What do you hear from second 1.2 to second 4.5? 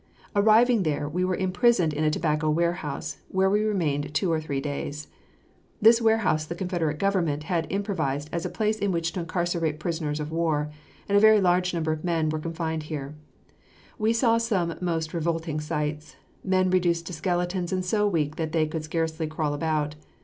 were imprisoned in a tobacco warehouse, where we remained two or